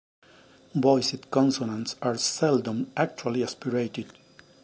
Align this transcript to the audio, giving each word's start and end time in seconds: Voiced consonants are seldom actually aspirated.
Voiced 0.73 1.29
consonants 1.29 1.95
are 2.01 2.17
seldom 2.17 2.91
actually 2.97 3.43
aspirated. 3.43 4.11